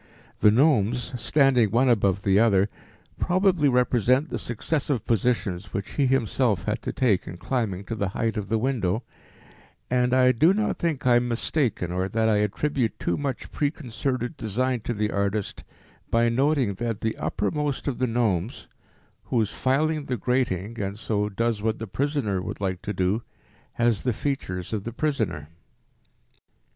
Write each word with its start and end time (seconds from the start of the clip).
The 0.39 0.49
gnomes 0.49 1.13
standing 1.21 1.69
one 1.69 1.87
above 1.87 2.23
the 2.23 2.39
other 2.39 2.69
probably 3.19 3.69
represent 3.69 4.29
the 4.31 4.39
successive 4.39 5.05
positions 5.05 5.73
which 5.73 5.91
he 5.91 6.07
himself 6.07 6.63
had 6.63 6.81
to 6.81 6.91
take 6.91 7.27
in 7.27 7.37
climbing 7.37 7.83
to 7.83 7.93
the 7.93 8.07
height 8.07 8.35
of 8.35 8.49
the 8.49 8.57
window, 8.57 9.03
and 9.91 10.11
I 10.11 10.31
do 10.31 10.55
not 10.55 10.79
think 10.79 11.05
I 11.05 11.17
am 11.17 11.27
mistaken 11.27 11.91
or 11.91 12.09
that 12.09 12.27
I 12.27 12.37
attribute 12.37 12.97
too 12.97 13.15
much 13.15 13.51
preconcerted 13.51 14.37
design 14.37 14.79
to 14.85 14.95
the 14.95 15.11
artist, 15.11 15.63
by 16.09 16.29
noting 16.29 16.73
that 16.73 17.01
the 17.01 17.15
uppermost 17.17 17.87
of 17.87 17.99
the 17.99 18.07
gnomes, 18.07 18.67
who 19.25 19.39
is 19.39 19.51
filing 19.51 20.05
the 20.05 20.17
grating 20.17 20.81
(and 20.81 20.97
so 20.97 21.29
does 21.29 21.61
what 21.61 21.77
the 21.77 21.85
prisoner 21.85 22.41
would 22.41 22.59
like 22.59 22.81
to 22.81 22.91
do) 22.93 23.21
has 23.73 24.01
the 24.01 24.13
features 24.13 24.73
of 24.73 24.83
the 24.83 24.93
prisoner. 24.93 25.49